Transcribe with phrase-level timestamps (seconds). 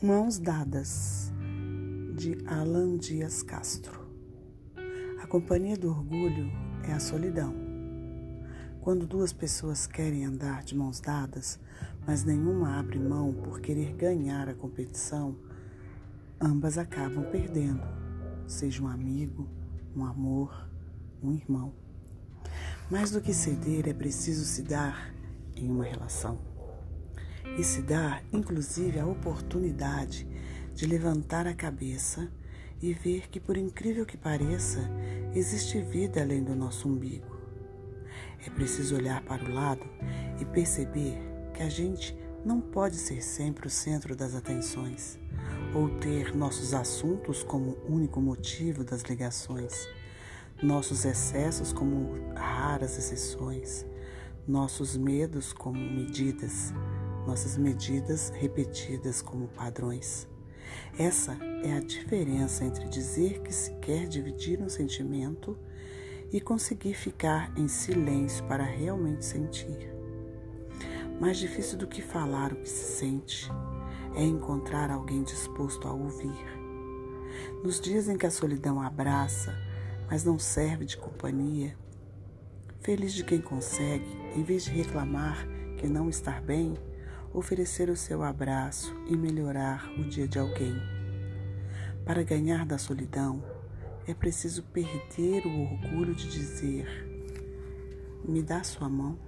[0.00, 1.32] Mãos Dadas,
[2.14, 4.08] de Alan Dias Castro.
[5.20, 6.52] A companhia do orgulho
[6.84, 7.52] é a solidão.
[8.80, 11.58] Quando duas pessoas querem andar de mãos dadas,
[12.06, 15.36] mas nenhuma abre mão por querer ganhar a competição,
[16.40, 17.82] ambas acabam perdendo,
[18.46, 19.48] seja um amigo,
[19.96, 20.70] um amor,
[21.20, 21.74] um irmão.
[22.88, 25.12] Mais do que ceder, é preciso se dar
[25.56, 26.38] em uma relação
[27.56, 30.26] e se dar, inclusive, a oportunidade
[30.74, 32.30] de levantar a cabeça
[32.80, 34.80] e ver que, por incrível que pareça,
[35.34, 37.36] existe vida além do nosso umbigo.
[38.46, 39.84] É preciso olhar para o lado
[40.40, 41.18] e perceber
[41.52, 45.18] que a gente não pode ser sempre o centro das atenções
[45.74, 49.88] ou ter nossos assuntos como único motivo das ligações,
[50.62, 53.84] nossos excessos como raras exceções,
[54.46, 56.72] nossos medos como medidas
[57.28, 60.26] nossas medidas repetidas como padrões.
[60.98, 65.54] Essa é a diferença entre dizer que se quer dividir um sentimento
[66.32, 69.92] e conseguir ficar em silêncio para realmente sentir.
[71.20, 73.50] Mais difícil do que falar o que se sente
[74.16, 76.58] é encontrar alguém disposto a ouvir.
[77.62, 79.54] Nos dias em que a solidão abraça,
[80.10, 81.76] mas não serve de companhia,
[82.80, 86.74] feliz de quem consegue, em vez de reclamar que não está bem,
[87.32, 90.74] oferecer o seu abraço e melhorar o dia de alguém.
[92.04, 93.42] Para ganhar da solidão,
[94.06, 96.86] é preciso perder o orgulho de dizer:
[98.24, 99.18] me dá sua mão.